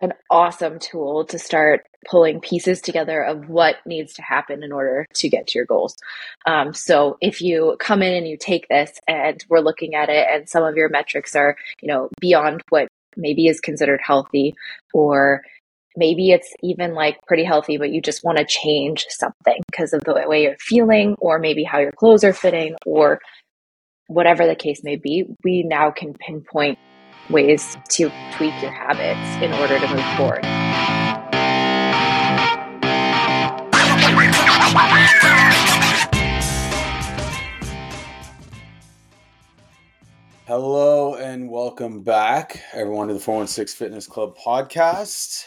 [0.00, 5.06] an awesome tool to start pulling pieces together of what needs to happen in order
[5.14, 5.96] to get to your goals.
[6.46, 10.26] Um, so if you come in and you take this and we're looking at it
[10.30, 14.54] and some of your metrics are, you know, beyond what maybe is considered healthy
[14.94, 15.42] or
[15.96, 20.02] maybe it's even like pretty healthy, but you just want to change something because of
[20.04, 23.20] the way you're feeling or maybe how your clothes are fitting or
[24.06, 26.78] whatever the case may be, we now can pinpoint
[27.30, 30.44] ways to tweak your habits in order to move forward.
[40.46, 45.44] Hello and welcome back, everyone, to the 416 Fitness Club podcast.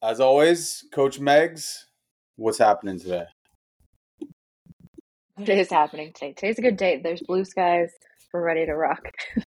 [0.00, 1.84] As always, Coach Megs,
[2.36, 3.24] what's happening today?
[5.34, 6.34] What is happening today?
[6.34, 7.00] Today's a good day.
[7.02, 7.90] There's blue skies.
[8.32, 9.02] We're ready to rock.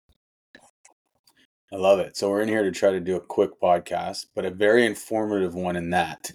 [1.72, 2.16] I love it.
[2.16, 5.54] So we're in here to try to do a quick podcast, but a very informative
[5.54, 6.32] one in that.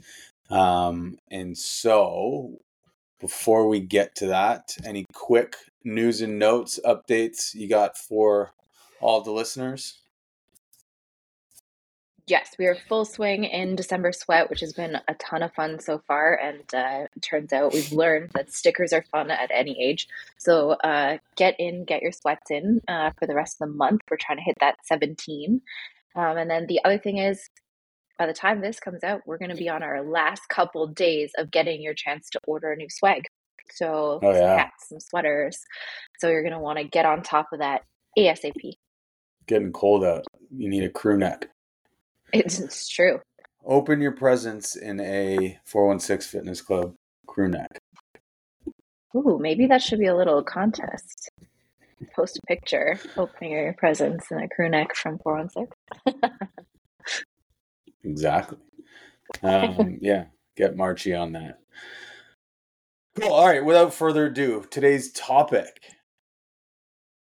[0.50, 2.60] Um, and so
[3.20, 8.52] before we get to that, any quick news and notes updates you got for
[9.02, 10.02] all the listeners?
[12.28, 15.80] Yes, we are full swing in December Sweat, which has been a ton of fun
[15.80, 16.34] so far.
[16.34, 20.08] And uh, it turns out we've learned that stickers are fun at any age.
[20.40, 24.02] So uh, get in, get your sweats in uh, for the rest of the month.
[24.10, 25.62] We're trying to hit that 17.
[26.16, 27.48] Um, and then the other thing is,
[28.18, 31.32] by the time this comes out, we're going to be on our last couple days
[31.38, 33.28] of getting your chance to order a new swag.
[33.72, 34.58] So, oh, yeah.
[34.58, 35.60] hats, some sweaters.
[36.20, 37.84] So, you're going to want to get on top of that
[38.18, 38.74] ASAP.
[39.48, 40.26] Getting cold out.
[40.56, 41.50] You need a crew neck.
[42.34, 43.20] It's, it's true.
[43.66, 46.94] Open your presents in a 416 Fitness Club
[47.28, 47.80] crew neck.
[49.16, 51.30] Ooh, maybe that should be a little contest.
[52.14, 56.22] Post a picture opening your presents in a crew neck from 416.
[58.04, 58.58] exactly.
[59.42, 61.60] Um, yeah, get Marchie on that.
[63.16, 63.32] Cool.
[63.32, 63.64] All right.
[63.64, 65.80] Without further ado, today's topic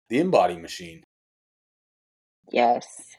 [0.09, 1.03] the InBody machine.
[2.51, 3.17] Yes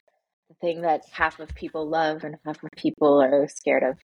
[0.50, 3.98] the thing that half of people love and half of people are scared of.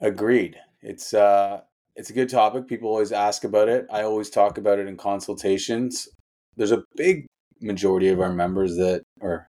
[0.00, 0.56] Agreed.
[0.82, 1.60] It's uh
[1.94, 2.66] it's a good topic.
[2.66, 3.86] People always ask about it.
[3.90, 6.08] I always talk about it in consultations.
[6.56, 7.26] There's a big
[7.60, 9.48] majority of our members that or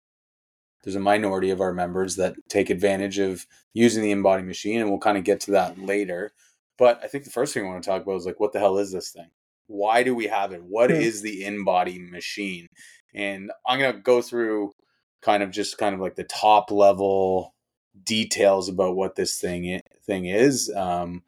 [0.84, 4.90] there's a minority of our members that take advantage of using the InBody machine and
[4.90, 6.32] we'll kind of get to that later.
[6.78, 8.60] But I think the first thing I want to talk about is like what the
[8.60, 9.30] hell is this thing?
[9.68, 10.64] Why do we have it?
[10.64, 10.98] What hmm.
[10.98, 12.68] is the InBody machine?
[13.16, 14.74] And I'm going to go through
[15.26, 17.56] kind of just kind of like the top level
[18.04, 21.24] details about what this thing thing is um,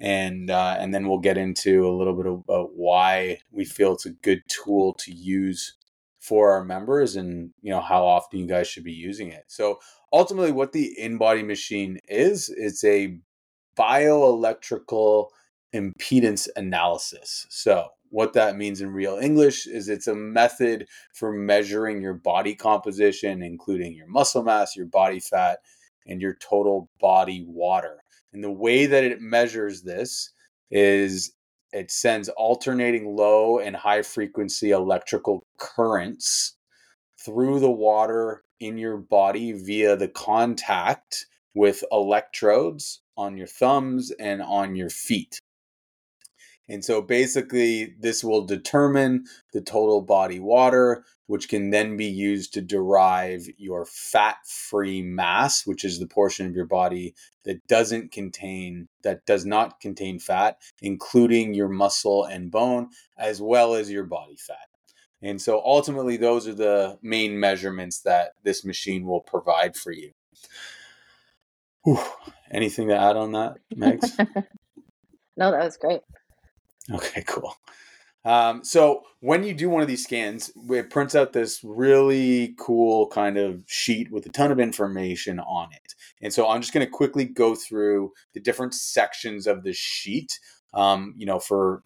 [0.00, 4.06] and uh, and then we'll get into a little bit about why we feel it's
[4.06, 5.74] a good tool to use
[6.20, 9.44] for our members and you know how often you guys should be using it.
[9.48, 9.80] So
[10.12, 13.18] ultimately what the InBody machine is it's a
[13.78, 15.28] bioelectrical
[15.74, 17.46] impedance analysis.
[17.48, 22.54] So what that means in real English is it's a method for measuring your body
[22.54, 25.60] composition, including your muscle mass, your body fat,
[26.06, 28.02] and your total body water.
[28.32, 30.32] And the way that it measures this
[30.70, 31.32] is
[31.72, 36.56] it sends alternating low and high frequency electrical currents
[37.24, 44.42] through the water in your body via the contact with electrodes on your thumbs and
[44.42, 45.40] on your feet.
[46.70, 52.54] And so basically, this will determine the total body water, which can then be used
[52.54, 58.12] to derive your fat free mass, which is the portion of your body that doesn't
[58.12, 64.04] contain, that does not contain fat, including your muscle and bone, as well as your
[64.04, 64.68] body fat.
[65.20, 70.12] And so ultimately, those are the main measurements that this machine will provide for you.
[71.82, 71.98] Whew.
[72.52, 74.16] Anything to add on that, Megs?
[75.36, 76.02] no, that was great.
[76.94, 77.54] Okay, cool.
[78.24, 83.06] Um, so when you do one of these scans, it prints out this really cool
[83.08, 85.94] kind of sheet with a ton of information on it.
[86.20, 90.38] And so I'm just going to quickly go through the different sections of the sheet.
[90.74, 91.82] Um, you know, for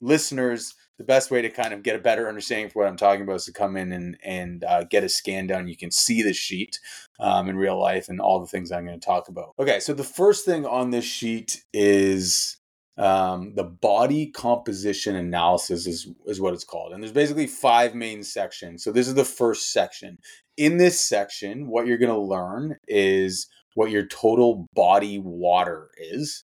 [0.00, 3.22] listeners, the best way to kind of get a better understanding for what I'm talking
[3.22, 5.68] about is to come in and and uh, get a scan done.
[5.68, 6.78] You can see the sheet
[7.20, 9.54] um, in real life and all the things I'm going to talk about.
[9.58, 12.56] Okay, so the first thing on this sheet is
[12.98, 16.92] um, the body composition analysis is, is what it's called.
[16.92, 18.82] And there's basically five main sections.
[18.82, 20.18] So this is the first section.
[20.56, 26.44] In this section, what you're going to learn is what your total body water is.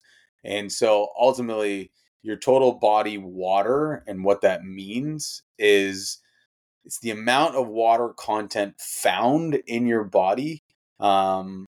[0.44, 1.90] And so ultimately,
[2.22, 6.18] your total body water and what that means is
[6.84, 10.62] it's the amount of water content found in your body.
[11.00, 11.66] Um,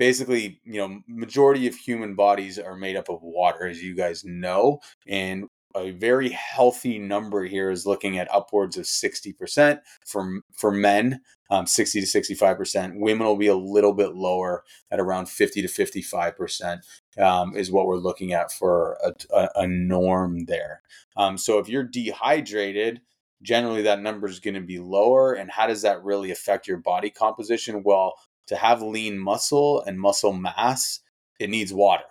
[0.00, 4.24] basically, you know, majority of human bodies are made up of water, as you guys
[4.24, 5.44] know, and
[5.76, 11.20] a very healthy number here is looking at upwards of 60% for for men
[11.50, 15.68] um, 60 to 65% women will be a little bit lower at around 50 to
[15.68, 16.78] 55%
[17.18, 20.82] um, is what we're looking at for a, a, a norm there.
[21.16, 23.00] Um, so if you're dehydrated
[23.42, 26.78] generally that number is going to be lower and how does that really affect your
[26.78, 27.82] body composition?
[27.84, 28.14] Well
[28.50, 31.00] to have lean muscle and muscle mass
[31.40, 32.04] it needs water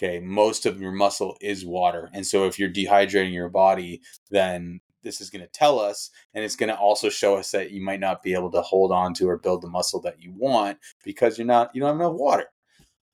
[0.00, 2.08] Okay, most of your muscle is water.
[2.12, 4.00] And so if you're dehydrating your body,
[4.30, 7.72] then this is going to tell us and it's going to also show us that
[7.72, 10.32] you might not be able to hold on to or build the muscle that you
[10.36, 12.46] want because you're not you don't have enough water.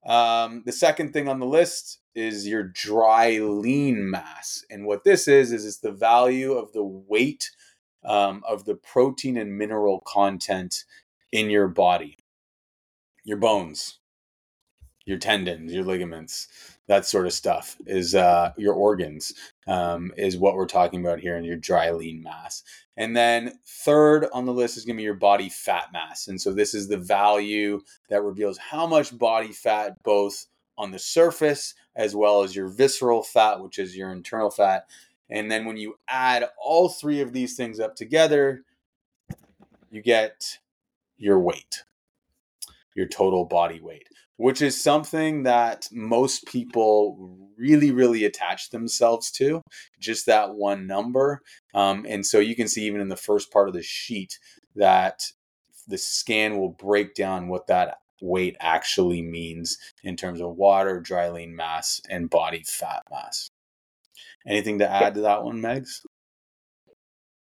[0.05, 4.63] Um, the second thing on the list is your dry lean mass.
[4.71, 7.51] And what this is is it's the value of the weight
[8.05, 10.85] um, of the protein and mineral content
[11.33, 12.19] in your body.
[13.25, 13.99] Your bones,
[15.07, 16.49] your tendons, your ligaments,
[16.87, 19.33] that sort of stuff is uh, your organs
[19.67, 22.63] um, is what we're talking about here in your dry lean mass.
[22.97, 26.29] And then third on the list is going to be your body fat mass.
[26.29, 27.81] And so this is the value
[28.11, 33.23] that reveals how much body fat both on the surface as well as your visceral
[33.23, 34.87] fat which is your internal fat.
[35.31, 38.63] And then when you add all three of these things up together
[39.91, 40.59] you get
[41.17, 41.85] your weight
[42.95, 49.63] your total body weight which is something that most people really, really attach themselves to,
[50.01, 51.41] just that one number.
[51.73, 54.39] Um, and so you can see even in the first part of the sheet
[54.75, 55.23] that
[55.87, 61.29] the scan will break down what that weight actually means in terms of water, dry
[61.29, 63.49] lean mass, and body fat mass.
[64.47, 66.01] Anything to add to that one, Megs?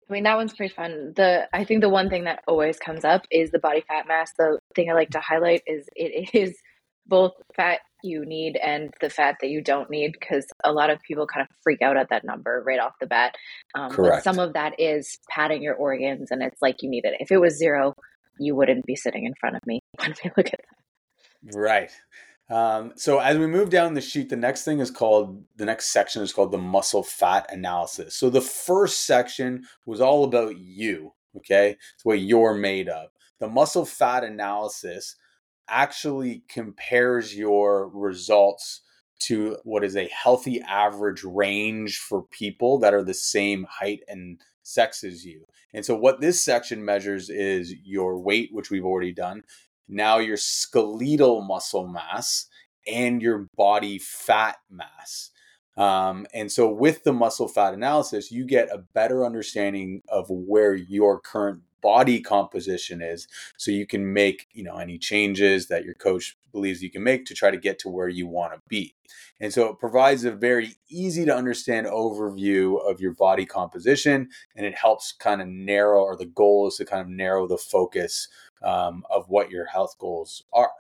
[0.09, 1.13] I mean, that one's pretty fun.
[1.15, 4.31] The I think the one thing that always comes up is the body fat mass.
[4.37, 6.57] The thing I like to highlight is it is
[7.05, 10.99] both fat you need and the fat that you don't need because a lot of
[11.01, 13.35] people kind of freak out at that number right off the bat.
[13.75, 14.17] Um, Correct.
[14.17, 17.15] But some of that is padding your organs and it's like you need it.
[17.19, 17.95] If it was zero,
[18.39, 21.57] you wouldn't be sitting in front of me when we look at that.
[21.57, 21.91] Right.
[22.49, 25.91] Um, so as we move down the sheet, the next thing is called the next
[25.91, 28.15] section is called the muscle fat analysis.
[28.15, 31.13] So the first section was all about you.
[31.35, 33.09] Okay, it's what you're made of.
[33.39, 35.15] The muscle fat analysis
[35.69, 38.81] actually compares your results
[39.19, 44.39] to what is a healthy average range for people that are the same height and
[44.63, 45.45] sex as you.
[45.73, 49.43] And so, what this section measures is your weight, which we've already done,
[49.87, 52.47] now your skeletal muscle mass,
[52.87, 55.31] and your body fat mass.
[55.77, 60.73] Um, and so, with the muscle fat analysis, you get a better understanding of where
[60.73, 63.27] your current body composition is
[63.57, 67.25] so you can make you know any changes that your coach believes you can make
[67.25, 68.95] to try to get to where you want to be
[69.39, 74.65] and so it provides a very easy to understand overview of your body composition and
[74.65, 78.27] it helps kind of narrow or the goal is to kind of narrow the focus
[78.63, 80.71] um, of what your health goals are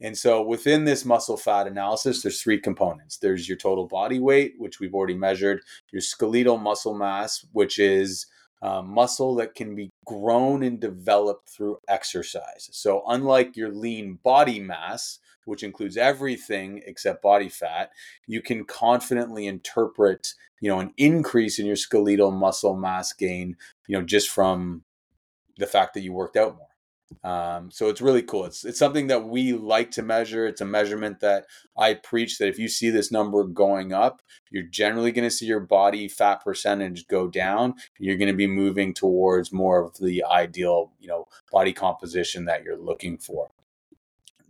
[0.00, 3.18] and so within this muscle fat analysis, there's three components.
[3.18, 5.60] There's your total body weight, which we've already measured,
[5.92, 8.26] your skeletal muscle mass, which is
[8.62, 12.68] uh, muscle that can be grown and developed through exercise.
[12.72, 17.90] So, unlike your lean body mass, which includes everything except body fat,
[18.26, 23.56] you can confidently interpret, you know, an increase in your skeletal muscle mass gain,
[23.86, 24.84] you know, just from
[25.58, 26.69] the fact that you worked out more.
[27.22, 28.44] Um, so it's really cool.
[28.44, 30.46] It's it's something that we like to measure.
[30.46, 34.62] It's a measurement that I preach that if you see this number going up, you're
[34.62, 37.74] generally going to see your body fat percentage go down.
[37.98, 42.62] You're going to be moving towards more of the ideal, you know, body composition that
[42.62, 43.50] you're looking for.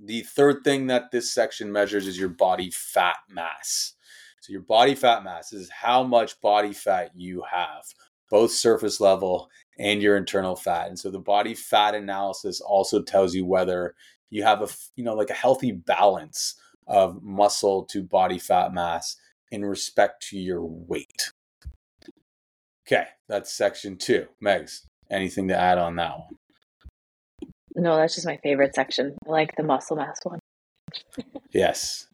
[0.02, 3.94] The third thing that this section measures is your body fat mass.
[4.40, 7.84] So your body fat mass is how much body fat you have,
[8.30, 9.50] both surface level
[9.80, 10.88] and your internal fat.
[10.88, 13.94] And so the body fat analysis also tells you whether
[14.28, 16.54] you have a you know like a healthy balance
[16.87, 19.16] of muscle to body fat mass
[19.50, 21.32] in respect to your weight.
[22.87, 24.26] Okay, that's section 2.
[24.44, 27.50] Megs, anything to add on that one?
[27.76, 29.16] No, that's just my favorite section.
[29.26, 30.40] I like the muscle mass one.
[31.52, 32.08] yes.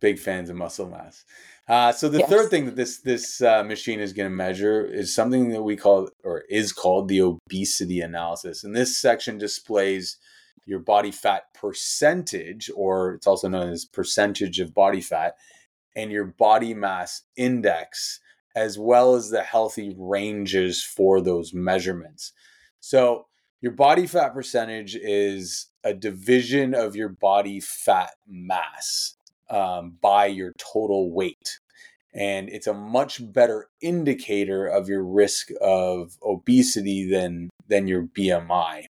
[0.00, 1.24] Big fans of muscle mass.
[1.72, 2.28] Uh, so the yes.
[2.28, 5.74] third thing that this this uh, machine is going to measure is something that we
[5.74, 10.18] call or is called the obesity analysis, and this section displays
[10.66, 15.34] your body fat percentage, or it's also known as percentage of body fat,
[15.96, 18.20] and your body mass index
[18.54, 22.34] as well as the healthy ranges for those measurements.
[22.80, 23.28] So,
[23.62, 29.16] your body fat percentage is a division of your body fat mass
[29.48, 31.60] um, by your total weight.
[32.14, 38.84] And it's a much better indicator of your risk of obesity than, than your BMI.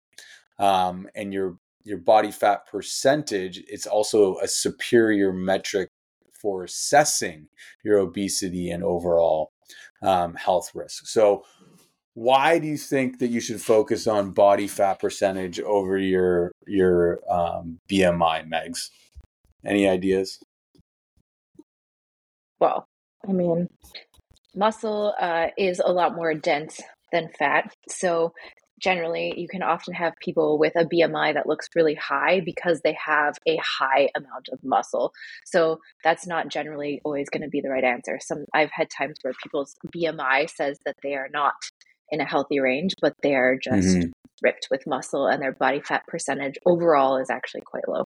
[0.59, 5.89] Um, and your your body fat percentage, it's also a superior metric
[6.41, 7.49] for assessing
[7.85, 9.51] your obesity and overall
[10.03, 11.07] um, health risk.
[11.07, 11.45] So,
[12.15, 17.21] why do you think that you should focus on body fat percentage over your your
[17.31, 18.91] um, BMI, Megs?
[19.65, 20.39] Any ideas?
[22.59, 22.87] Well,
[23.29, 23.69] I mean,
[24.55, 26.81] muscle uh, is a lot more dense
[27.13, 28.33] than fat, so
[28.81, 32.97] generally you can often have people with a BMI that looks really high because they
[33.05, 35.13] have a high amount of muscle.
[35.45, 38.19] So that's not generally always going to be the right answer.
[38.21, 41.55] Some I've had times where people's BMI says that they are not
[42.11, 44.11] in a healthy range, but they are just mm-hmm.
[44.43, 48.05] ripped with muscle and their body fat percentage overall is actually quite low.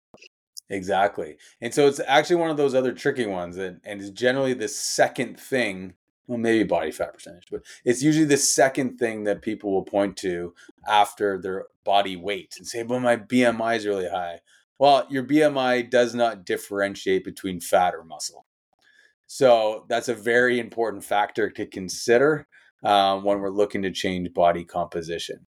[0.70, 1.38] Exactly.
[1.62, 4.68] And so it's actually one of those other tricky ones and, and it's generally the
[4.68, 5.96] second thing
[6.30, 10.16] well, maybe body fat percentage, but it's usually the second thing that people will point
[10.18, 10.54] to
[10.88, 14.42] after their body weight and say, well, my BMI is really high.
[14.78, 18.46] Well, your BMI does not differentiate between fat or muscle.
[19.26, 22.48] So that's a very important factor to consider
[22.84, 25.48] um, when we're looking to change body composition.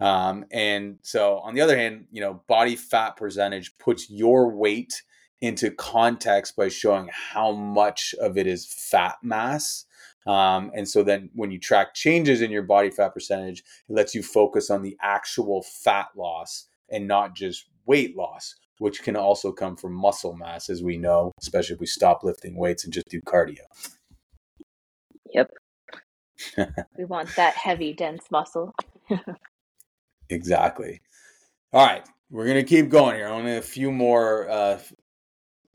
[0.00, 5.02] Um, and so, on the other hand, you know, body fat percentage puts your weight
[5.40, 9.86] into context by showing how much of it is fat mass
[10.26, 14.14] um, and so then when you track changes in your body fat percentage, it lets
[14.14, 19.50] you focus on the actual fat loss and not just weight loss, which can also
[19.52, 23.08] come from muscle mass, as we know, especially if we stop lifting weights and just
[23.08, 23.60] do cardio.
[25.32, 25.50] Yep.
[26.98, 28.74] we want that heavy, dense muscle.
[30.30, 31.00] exactly.
[31.72, 32.06] All right.
[32.30, 33.26] We're to keep going here.
[33.26, 34.78] Only a few more uh,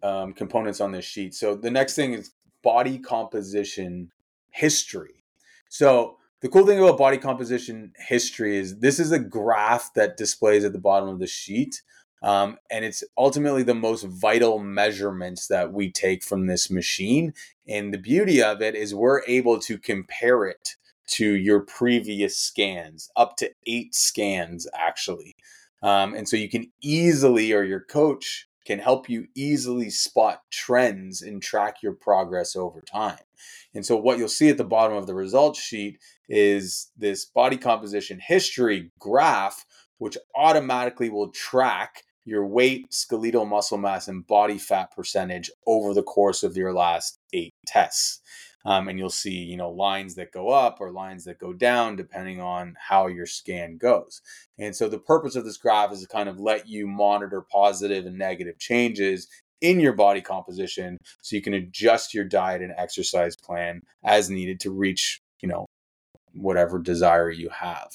[0.02, 1.34] um, components on this sheet.
[1.34, 2.32] So the next thing is
[2.64, 4.12] body composition
[4.52, 5.24] history.
[5.68, 10.64] So the cool thing about body composition history is this is a graph that displays
[10.64, 11.82] at the bottom of the sheet.
[12.22, 17.34] Um, and it's ultimately the most vital measurements that we take from this machine.
[17.68, 20.76] And the beauty of it is we're able to compare it
[21.08, 25.36] to your previous scans, up to eight scans actually.
[25.84, 31.22] Um, and so you can easily, or your coach can help you easily spot trends
[31.22, 33.20] and track your progress over time.
[33.74, 37.58] And so, what you'll see at the bottom of the results sheet is this body
[37.58, 39.66] composition history graph,
[40.00, 46.04] which automatically will track your weight, skeletal muscle mass, and body fat percentage over the
[46.04, 48.22] course of your last eight tests.
[48.66, 51.96] Um, and you'll see, you know, lines that go up or lines that go down
[51.96, 54.22] depending on how your scan goes.
[54.58, 58.06] And so the purpose of this graph is to kind of let you monitor positive
[58.06, 59.28] and negative changes
[59.62, 64.60] in your body composition so you can adjust your diet and exercise plan as needed
[64.62, 65.66] to reach, you know,
[66.34, 67.90] whatever desire you have.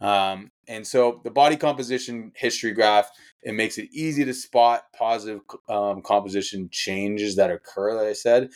[0.00, 3.10] Um, and so the body composition history graph,
[3.42, 8.50] it makes it easy to spot positive um, composition changes that occur, like I said.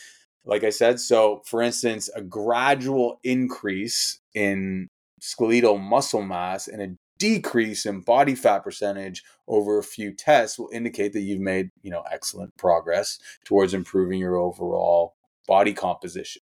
[0.45, 4.87] Like I said, so for instance, a gradual increase in
[5.19, 10.69] skeletal muscle mass and a decrease in body fat percentage over a few tests will
[10.71, 15.15] indicate that you've made, you know, excellent progress towards improving your overall
[15.47, 16.41] body composition.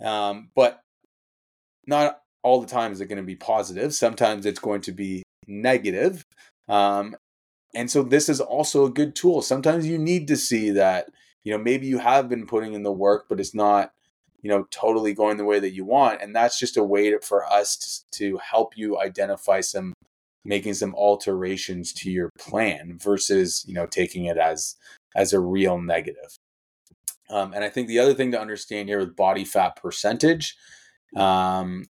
[0.00, 0.80] Um, but
[1.86, 3.94] not all the time is it going to be positive.
[3.94, 6.24] Sometimes it's going to be negative.
[6.68, 7.16] Um,
[7.74, 9.42] and so this is also a good tool.
[9.42, 11.08] Sometimes you need to see that,
[11.44, 13.92] you know, maybe you have been putting in the work, but it's not
[14.42, 17.18] you know totally going the way that you want and that's just a way to,
[17.20, 19.94] for us to, to help you identify some
[20.44, 24.76] making some alterations to your plan versus you know taking it as
[25.16, 26.36] as a real negative.
[27.30, 30.56] Um, and i think the other thing to understand here with body fat percentage
[31.16, 31.86] um,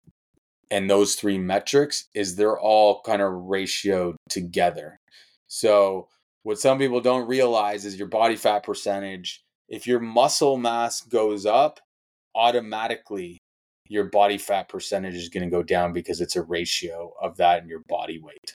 [0.70, 5.00] and those three metrics is they're all kind of ratioed together.
[5.46, 6.08] So
[6.48, 11.44] what some people don't realize is your body fat percentage if your muscle mass goes
[11.44, 11.78] up
[12.34, 13.38] automatically
[13.88, 17.62] your body fat percentage is going to go down because it's a ratio of that
[17.62, 18.54] in your body weight.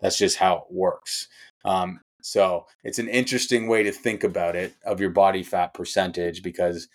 [0.00, 1.28] That's just how it works.
[1.64, 6.42] Um, so it's an interesting way to think about it of your body fat percentage
[6.42, 6.88] because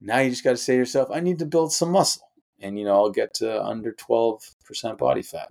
[0.00, 2.22] now you just got to say to yourself, I need to build some muscle.
[2.60, 5.48] And, you know, I'll get to under 12% body fat.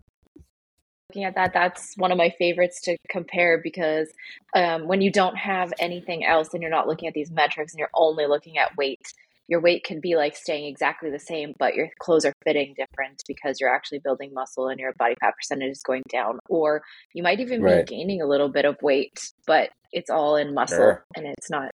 [1.10, 4.10] Looking at that, that's one of my favorites to compare because
[4.56, 7.80] um, when you don't have anything else and you're not looking at these metrics and
[7.80, 9.02] you're only looking at weight,
[9.48, 13.24] your weight can be like staying exactly the same, but your clothes are fitting different
[13.28, 16.38] because you're actually building muscle and your body fat percentage is going down.
[16.48, 16.84] Or
[17.16, 17.86] you might even right.
[17.86, 21.06] be gaining a little bit of weight, but it's all in muscle sure.
[21.16, 21.72] and it's not.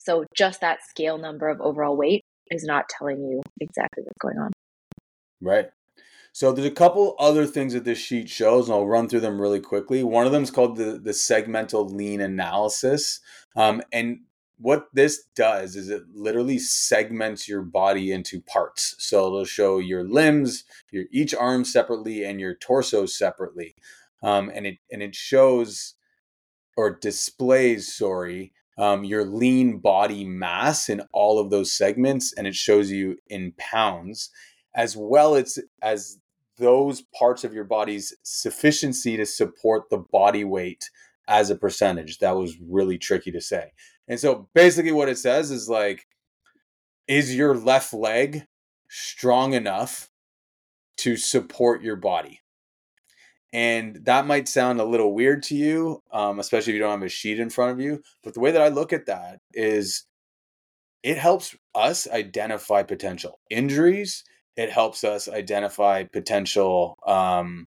[0.00, 4.38] So just that scale number of overall weight is not telling you exactly what's going
[4.38, 4.50] on.
[5.40, 5.70] Right.
[6.32, 9.40] So there's a couple other things that this sheet shows, and I'll run through them
[9.40, 10.02] really quickly.
[10.02, 13.20] One of them is called the the segmental lean analysis,
[13.54, 14.20] um, and
[14.58, 18.94] what this does is it literally segments your body into parts.
[18.98, 23.74] So it'll show your limbs, your each arm separately, and your torso separately,
[24.22, 25.94] um, and it and it shows
[26.76, 32.54] or displays, sorry, um, your lean body mass in all of those segments, and it
[32.54, 34.30] shows you in pounds,
[34.74, 36.18] as well as as
[36.58, 40.90] those parts of your body's sufficiency to support the body weight
[41.28, 42.18] as a percentage.
[42.18, 43.72] That was really tricky to say.
[44.08, 46.06] And so basically, what it says is like,
[47.08, 48.46] is your left leg
[48.88, 50.10] strong enough
[50.98, 52.40] to support your body?
[53.52, 57.02] And that might sound a little weird to you, um, especially if you don't have
[57.02, 58.02] a sheet in front of you.
[58.24, 60.06] But the way that I look at that is
[61.02, 64.24] it helps us identify potential injuries
[64.56, 67.66] it helps us identify potential um,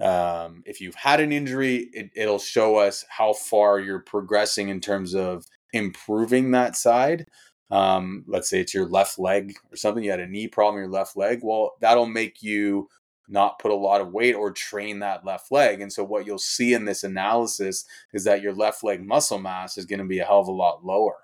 [0.00, 4.80] um, if you've had an injury it, it'll show us how far you're progressing in
[4.80, 7.26] terms of improving that side.
[7.70, 10.90] Um, let's say it's your left leg or something you had a knee problem your
[10.90, 12.88] left leg well that'll make you
[13.28, 15.80] not put a lot of weight or train that left leg.
[15.80, 19.78] And so what you'll see in this analysis is that your left leg muscle mass
[19.78, 21.16] is going to be a hell of a lot lower.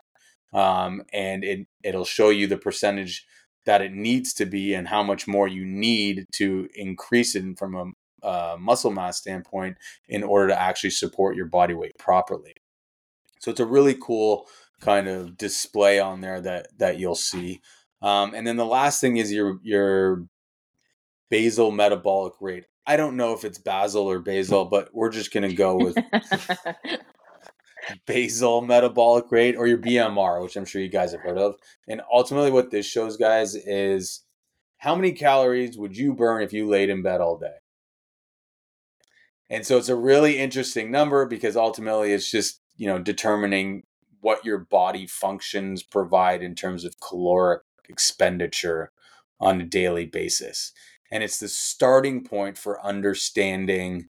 [0.53, 3.27] Um, and it, it'll show you the percentage
[3.69, 7.95] that it needs to be and how much more you need to increase it from
[8.23, 9.77] a muscle mass standpoint
[10.09, 12.55] in order to actually support your body weight properly.
[13.41, 14.47] So it's a really cool
[14.81, 17.61] kind of display on there that that you'll see.
[18.01, 20.25] Um, and then the last thing is your your
[21.29, 22.65] basal metabolic rate.
[22.87, 25.95] I don't know if it's basal or basal, but we're just going to go with
[28.07, 31.57] basal metabolic rate or your BMR, which I'm sure you guys have heard of.
[31.87, 34.24] And ultimately, what this shows, guys, is
[34.79, 37.57] how many calories would you burn if you laid in bed all day?
[39.51, 43.85] And so it's a really interesting number because ultimately it's just, you know, determining
[44.20, 48.92] what your body functions provide in terms of caloric expenditure
[49.40, 50.72] on a daily basis.
[51.11, 54.09] And it's the starting point for understanding,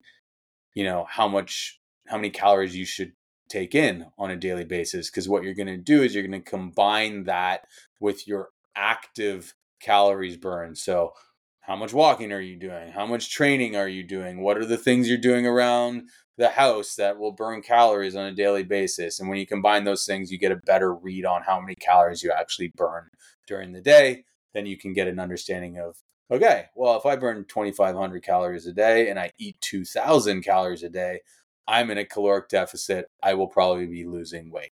[0.75, 3.13] you know, how much how many calories you should
[3.49, 6.43] take in on a daily basis because what you're going to do is you're going
[6.43, 7.67] to combine that
[8.01, 11.13] with your active calories burned so
[11.61, 12.93] how much walking are you doing?
[12.93, 14.41] How much training are you doing?
[14.41, 18.33] What are the things you're doing around the house that will burn calories on a
[18.33, 19.19] daily basis?
[19.19, 22.23] And when you combine those things you get a better read on how many calories
[22.23, 23.09] you actually burn
[23.47, 25.97] during the day then you can get an understanding of
[26.31, 30.89] okay well if i burn 2500 calories a day and i eat 2000 calories a
[30.89, 31.21] day
[31.69, 34.73] I'm in a caloric deficit, I will probably be losing weight,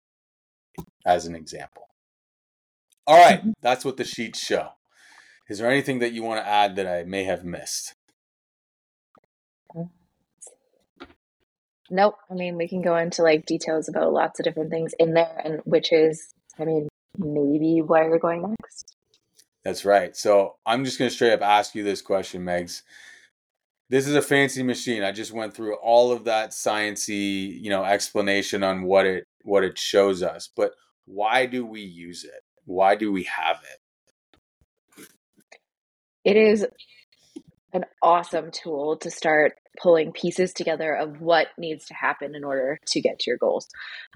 [1.07, 1.88] as an example.
[3.07, 3.50] All right, mm-hmm.
[3.61, 4.70] that's what the sheets show.
[5.48, 7.94] Is there anything that you want to add that I may have missed?
[11.90, 12.16] Nope.
[12.31, 15.42] I mean, we can go into like details about lots of different things in there,
[15.44, 18.96] and which is, I mean, maybe why you're going next.
[19.62, 20.16] That's right.
[20.16, 22.81] So I'm just going to straight up ask you this question, Megs
[23.92, 25.02] this is a fancy machine.
[25.02, 29.64] I just went through all of that sciency, you know, explanation on what it what
[29.64, 30.48] it shows us.
[30.57, 30.72] But
[31.05, 32.40] why do we use it?
[32.64, 33.59] Why do we have
[34.96, 35.07] it?
[36.24, 36.66] It is
[37.74, 42.78] an awesome tool to start pulling pieces together of what needs to happen in order
[42.87, 43.68] to get to your goals.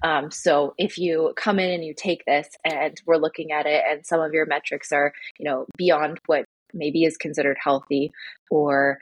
[0.03, 3.83] Um, so if you come in and you take this and we're looking at it
[3.87, 8.11] and some of your metrics are, you know, beyond what maybe is considered healthy
[8.49, 8.97] or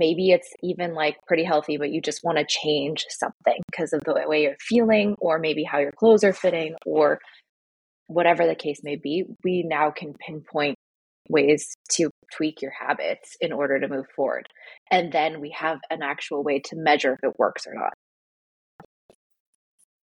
[0.00, 4.00] maybe it's even like pretty healthy, but you just want to change something because of
[4.04, 7.20] the way you're feeling, or maybe how your clothes are fitting, or
[8.08, 10.74] whatever the case may be, we now can pinpoint
[11.28, 14.46] ways to tweak your habits in order to move forward.
[14.90, 17.92] And then we have an actual way to measure if it works or not.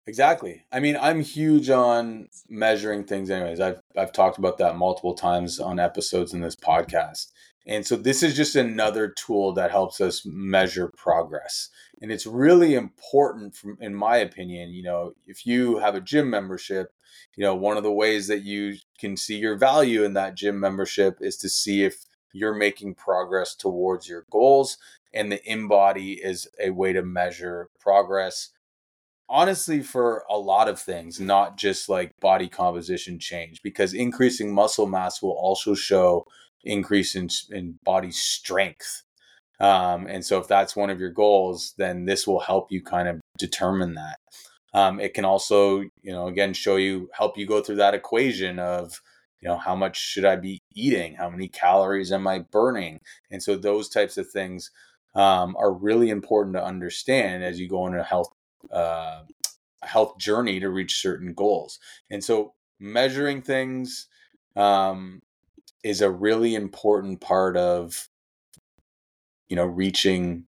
[0.05, 0.63] Exactly.
[0.71, 3.59] I mean, I'm huge on measuring things anyways.
[3.59, 7.25] I've I've talked about that multiple times on episodes in this podcast.
[7.67, 11.69] And so this is just another tool that helps us measure progress.
[12.01, 16.29] And it's really important from in my opinion, you know, if you have a gym
[16.29, 16.93] membership,
[17.35, 20.59] you know, one of the ways that you can see your value in that gym
[20.59, 24.77] membership is to see if you're making progress towards your goals
[25.13, 28.49] and the InBody is a way to measure progress
[29.29, 34.87] honestly for a lot of things, not just like body composition change, because increasing muscle
[34.87, 36.25] mass will also show
[36.63, 39.03] increase in, in body strength.
[39.59, 43.07] Um, and so if that's one of your goals, then this will help you kind
[43.07, 44.17] of determine that.
[44.73, 48.59] Um, it can also, you know, again, show you, help you go through that equation
[48.59, 49.01] of,
[49.41, 51.15] you know, how much should I be eating?
[51.15, 52.99] How many calories am I burning?
[53.31, 54.69] And so those types of things
[55.15, 58.29] um, are really important to understand as you go into health
[58.71, 59.23] uh,
[59.83, 61.79] health journey to reach certain goals.
[62.09, 64.07] And so measuring things
[64.55, 65.21] um,
[65.83, 68.09] is a really important part of
[69.49, 70.45] you know reaching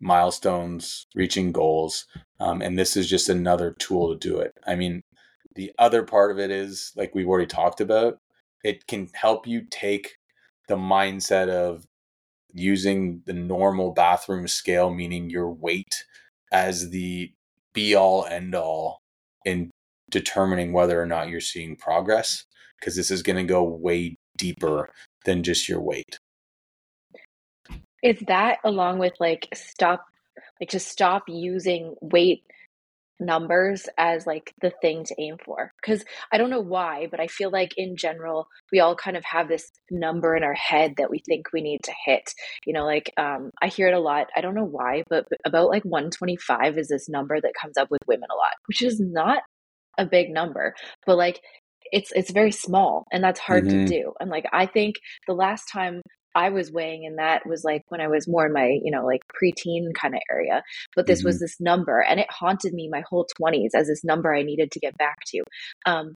[0.00, 2.06] milestones, reaching goals.
[2.40, 4.52] Um, and this is just another tool to do it.
[4.66, 5.02] I mean,
[5.54, 8.18] the other part of it is like we've already talked about,
[8.64, 10.16] it can help you take
[10.68, 11.86] the mindset of
[12.52, 16.04] using the normal bathroom scale, meaning your weight,
[16.54, 17.32] as the
[17.72, 19.02] be all end all
[19.44, 19.70] in
[20.10, 22.44] determining whether or not you're seeing progress.
[22.78, 24.90] Because this is going to go way deeper
[25.24, 26.18] than just your weight.
[28.02, 30.04] Is that along with like stop,
[30.60, 32.44] like to stop using weight
[33.20, 37.26] numbers as like the thing to aim for because i don't know why but i
[37.26, 41.10] feel like in general we all kind of have this number in our head that
[41.10, 42.24] we think we need to hit
[42.66, 45.68] you know like um i hear it a lot i don't know why but about
[45.68, 49.42] like 125 is this number that comes up with women a lot which is not
[49.98, 50.74] a big number
[51.06, 51.40] but like
[51.92, 53.84] it's it's very small and that's hard mm-hmm.
[53.84, 54.96] to do and like i think
[55.28, 56.00] the last time
[56.34, 59.04] I was weighing in that was like when I was more in my, you know,
[59.04, 60.62] like preteen kind of area.
[60.96, 61.28] But this mm-hmm.
[61.28, 64.70] was this number and it haunted me my whole 20s as this number I needed
[64.72, 65.42] to get back to.
[65.86, 66.14] Um,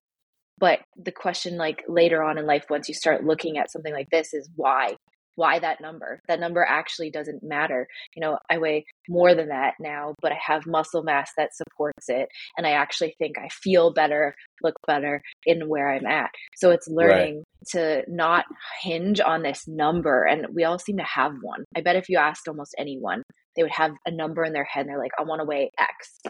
[0.59, 4.11] but the question, like later on in life, once you start looking at something like
[4.11, 4.97] this, is why?
[5.39, 6.21] Why that number.
[6.27, 7.87] That number actually doesn't matter.
[8.17, 12.09] You know i weigh more than that now but i have muscle mass that supports
[12.09, 16.31] it and i actually think i feel better look better in where i'm at.
[16.57, 17.69] So it's learning right.
[17.73, 18.45] to not
[18.83, 21.65] hinge on this number and we all seem to have one.
[21.77, 23.23] I bet if you asked almost anyone
[23.55, 25.71] they would have a number in their head and they're like i want to weigh
[25.79, 26.21] x.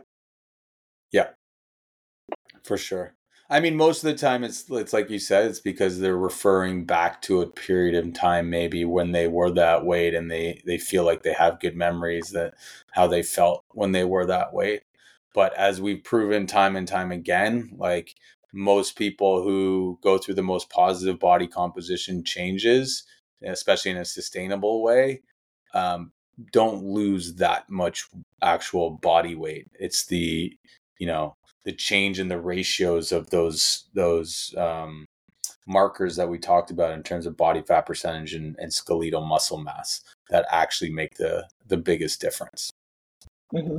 [1.11, 1.29] Yeah.
[2.64, 3.14] For sure
[3.50, 6.84] I mean, most of the time it's it's like you said, it's because they're referring
[6.84, 10.76] back to a period of time maybe when they were that weight and they they
[10.78, 12.54] feel like they have good memories that
[12.92, 14.82] how they felt when they were that weight.
[15.34, 18.14] But as we've proven time and time again, like
[18.52, 23.04] most people who go through the most positive body composition changes,
[23.42, 25.22] especially in a sustainable way,
[25.74, 26.12] um,
[26.52, 28.08] don't lose that much
[28.42, 29.68] actual body weight.
[29.80, 30.54] It's the
[30.98, 35.07] you know the change in the ratios of those those um,
[35.66, 39.59] markers that we talked about in terms of body fat percentage and, and skeletal muscle
[39.59, 42.71] mass that actually make the the biggest difference.
[43.55, 43.79] Mm-hmm.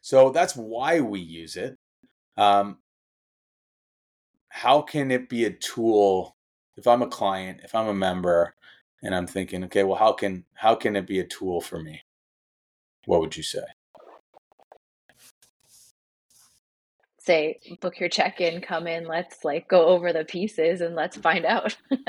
[0.00, 1.76] So that's why we use it.
[2.36, 2.78] Um,
[4.48, 6.36] how can it be a tool
[6.76, 8.54] if I'm a client, if I'm a member,
[9.02, 12.02] and I'm thinking, okay, well, how can how can it be a tool for me?
[13.06, 13.64] What would you say?
[17.26, 21.44] Say book your check-in come in let's like go over the pieces and let's find
[21.44, 21.76] out.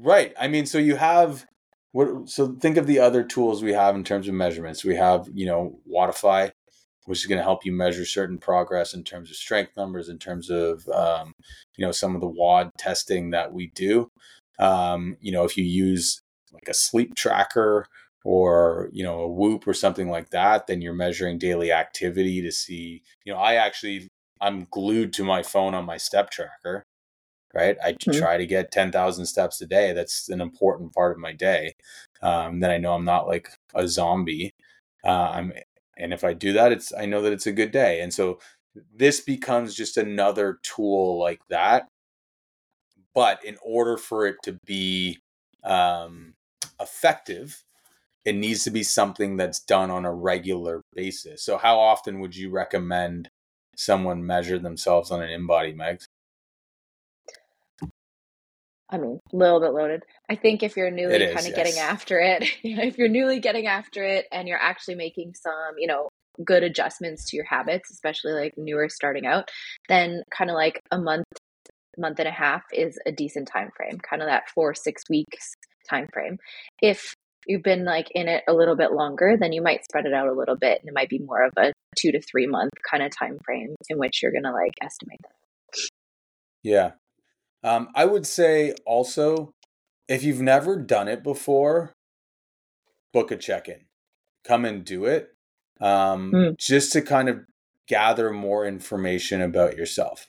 [0.00, 0.32] Right.
[0.38, 1.44] I mean so you have
[1.90, 4.84] what so think of the other tools we have in terms of measurements.
[4.84, 6.52] We have you know Wodify
[7.06, 10.18] which is going to help you measure certain progress in terms of strength numbers in
[10.18, 11.32] terms of um,
[11.76, 14.10] you know some of the WOD testing that we do.
[14.58, 16.20] Um, you know if you use
[16.52, 17.86] like a sleep tracker
[18.28, 22.52] or you know a whoop or something like that then you're measuring daily activity to
[22.52, 24.06] see you know i actually
[24.42, 26.84] i'm glued to my phone on my step tracker
[27.54, 28.18] right i mm-hmm.
[28.18, 31.72] try to get 10,000 steps a day that's an important part of my day
[32.20, 34.52] um, then i know i'm not like a zombie
[35.06, 35.54] uh, i'm
[35.96, 38.38] and if i do that it's i know that it's a good day and so
[38.94, 41.88] this becomes just another tool like that
[43.14, 45.18] but in order for it to be
[45.64, 46.34] um,
[46.78, 47.64] effective
[48.24, 51.42] it needs to be something that's done on a regular basis.
[51.42, 53.30] So, how often would you recommend
[53.76, 56.04] someone measure themselves on an InBody, Megs?
[58.90, 60.02] I mean, a little bit loaded.
[60.30, 61.54] I think if you're newly kind of yes.
[61.54, 65.34] getting after it, you know, if you're newly getting after it and you're actually making
[65.34, 66.08] some, you know,
[66.44, 69.50] good adjustments to your habits, especially like newer starting out,
[69.88, 71.26] then kind of like a month,
[71.98, 75.52] month and a half is a decent time frame, kind of that four, six weeks
[75.88, 76.38] time frame.
[76.80, 77.14] If
[77.48, 80.28] you've been like in it a little bit longer, then you might spread it out
[80.28, 83.02] a little bit and it might be more of a two to three month kind
[83.02, 85.78] of time frame in which you're gonna like estimate that.
[86.62, 86.90] Yeah.
[87.64, 89.52] Um, I would say also
[90.08, 91.92] if you've never done it before,
[93.12, 93.80] book a check in.
[94.44, 95.30] Come and do it.
[95.80, 96.58] um, mm.
[96.58, 97.40] just to kind of
[97.86, 100.28] gather more information about yourself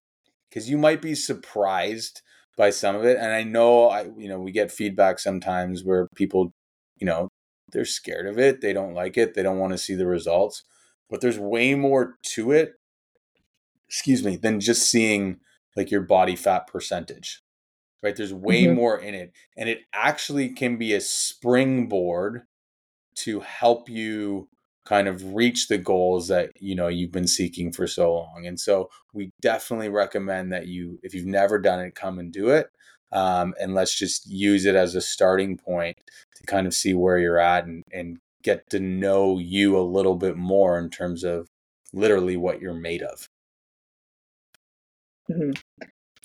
[0.50, 2.22] because you might be surprised
[2.58, 6.08] by some of it and i know i you know we get feedback sometimes where
[6.16, 6.54] people
[7.00, 7.30] you know
[7.72, 10.64] they're scared of it they don't like it they don't want to see the results
[11.10, 12.74] but there's way more to it
[13.88, 15.40] excuse me than just seeing
[15.76, 17.42] like your body fat percentage
[18.04, 18.76] right there's way mm-hmm.
[18.76, 22.44] more in it and it actually can be a springboard
[23.16, 24.48] to help you
[24.86, 28.60] kind of reach the goals that you know you've been seeking for so long and
[28.60, 32.70] so we definitely recommend that you if you've never done it come and do it
[33.12, 35.98] um, and let's just use it as a starting point
[36.36, 40.16] to kind of see where you're at and, and get to know you a little
[40.16, 41.48] bit more in terms of
[41.94, 43.28] literally what you're made of
[45.30, 45.52] mm-hmm.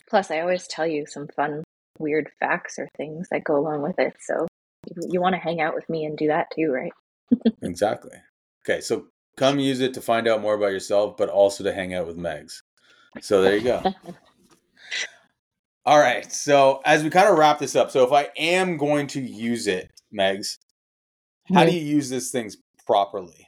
[0.09, 1.65] plus i always tell you some fun
[1.99, 4.47] weird facts or things that go along with it so
[4.89, 6.93] you, you want to hang out with me and do that too right
[7.63, 8.19] exactly
[8.67, 11.93] Okay, so come use it to find out more about yourself, but also to hang
[11.95, 12.63] out with Megs.
[13.21, 13.83] So there you go.
[15.87, 16.31] All right.
[16.33, 19.67] So as we kind of wrap this up, so if I am going to use
[19.67, 20.59] it, Megs,
[21.49, 21.71] how mm-hmm.
[21.71, 23.47] do you use these things properly?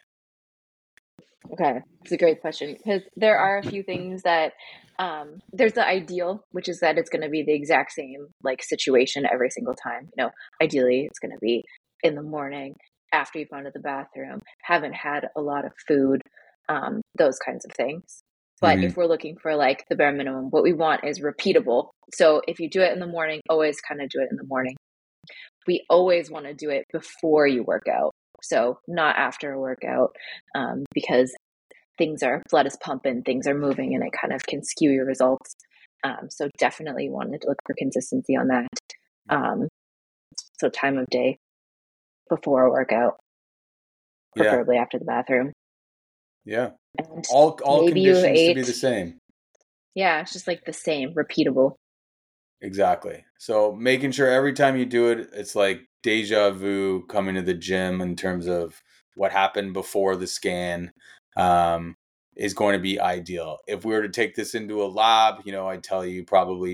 [1.52, 4.52] Okay, it's a great question because there are a few things that
[4.98, 8.62] um, there's the ideal, which is that it's going to be the exact same like
[8.62, 10.08] situation every single time.
[10.16, 11.62] You know, ideally it's going to be
[12.02, 12.74] in the morning
[13.12, 16.20] after you've gone to the bathroom, haven't had a lot of food,
[16.68, 18.22] um, those kinds of things.
[18.60, 18.84] But mm-hmm.
[18.84, 21.90] if we're looking for like the bare minimum, what we want is repeatable.
[22.14, 24.46] So if you do it in the morning, always kind of do it in the
[24.46, 24.76] morning.
[25.66, 28.12] We always want to do it before you work out.
[28.42, 30.14] So not after a workout,
[30.54, 31.34] um, because
[31.98, 35.06] things are, blood is pumping, things are moving, and it kind of can skew your
[35.06, 35.54] results.
[36.04, 38.68] Um, so definitely wanted to look for consistency on that.
[39.28, 39.68] Um,
[40.58, 41.38] so time of day
[42.28, 43.18] before a workout,
[44.36, 44.82] preferably yeah.
[44.82, 45.52] after the bathroom.
[46.44, 46.70] Yeah.
[46.98, 49.18] And all all conditions ate, to be the same.
[49.94, 51.74] Yeah, it's just like the same, repeatable.
[52.60, 53.24] Exactly.
[53.38, 57.54] So making sure every time you do it, it's like deja vu coming to the
[57.54, 58.80] gym in terms of
[59.14, 60.92] what happened before the scan
[61.36, 61.94] um,
[62.34, 63.58] is going to be ideal.
[63.66, 66.72] If we were to take this into a lab, you know, I'd tell you probably,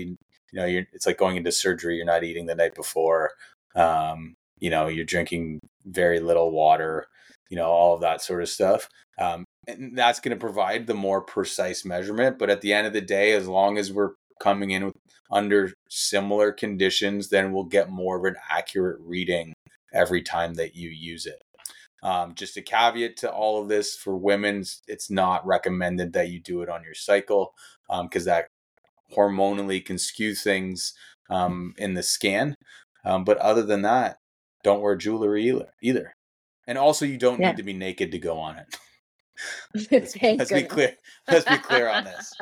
[0.51, 1.97] you know, you're, it's like going into surgery.
[1.97, 3.31] You're not eating the night before.
[3.75, 7.07] Um, you know you're drinking very little water
[7.49, 10.93] you know all of that sort of stuff um, and that's going to provide the
[10.93, 14.71] more precise measurement but at the end of the day as long as we're coming
[14.71, 14.95] in with,
[15.31, 19.53] under similar conditions then we'll get more of an accurate reading
[19.93, 21.41] every time that you use it
[22.03, 26.39] um, just a caveat to all of this for women it's not recommended that you
[26.39, 27.53] do it on your cycle
[28.03, 28.47] because um, that
[29.15, 30.93] hormonally can skew things
[31.29, 32.55] um, in the scan
[33.05, 34.17] um, but other than that
[34.63, 35.73] don't wear jewelry either.
[35.81, 36.13] either.
[36.65, 37.49] And also, you don't yeah.
[37.49, 38.79] need to be naked to go on it.
[39.91, 40.95] Let's, let's be clear.
[41.27, 42.33] Let's be clear on this.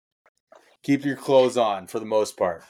[0.82, 2.62] Keep your clothes on for the most part.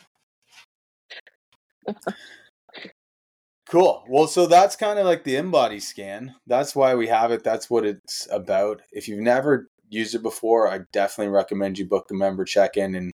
[3.68, 4.04] Cool.
[4.08, 6.34] Well, so that's kind of like the InBody scan.
[6.46, 7.44] That's why we have it.
[7.44, 8.80] That's what it's about.
[8.92, 12.94] If you've never used it before, I definitely recommend you book the member check in
[12.94, 13.12] and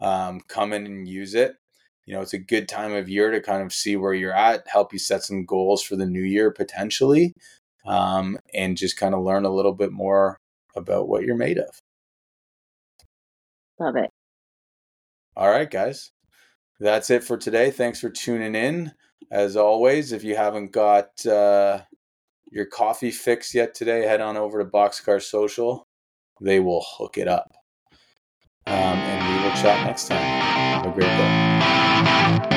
[0.00, 1.56] um, come in and use it
[2.06, 4.66] you know, it's a good time of year to kind of see where you're at,
[4.68, 7.34] help you set some goals for the new year potentially,
[7.86, 10.38] um, and just kind of learn a little bit more
[10.74, 11.80] about what you're made of.
[13.78, 14.10] Love it.
[15.36, 16.12] All right, guys.
[16.80, 17.70] That's it for today.
[17.70, 18.92] Thanks for tuning in.
[19.30, 21.80] As always, if you haven't got uh,
[22.50, 25.86] your coffee fix yet today, head on over to Boxcar Social.
[26.40, 27.52] They will hook it up.
[28.66, 30.18] Um, and we will chat next time.
[30.18, 31.06] Have a great
[32.50, 32.55] day.